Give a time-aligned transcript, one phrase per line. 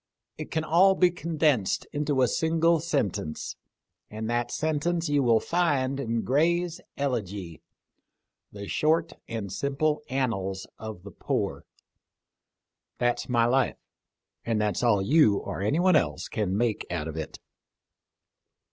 [0.35, 3.55] It can all be condensed into a single sentence,
[4.09, 7.61] and that sentence you will find in Gray's Elegy,'
[8.51, 11.65] The short and simple annals of the poor.'
[12.97, 13.77] That's my life,
[14.43, 17.37] and that's all you or anyone else can make out of it."